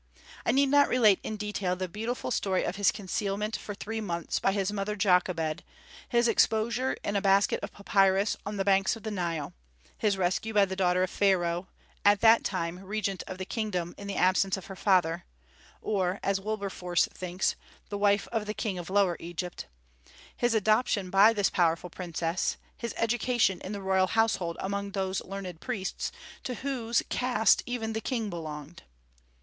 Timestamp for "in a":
7.03-7.21